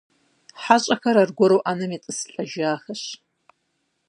Хьэщӏэхэр 0.61 1.17
аргуэру 1.23 1.59
ӏэнэм 1.65 1.91
етӏысылӏэжахэщ. 1.97 3.03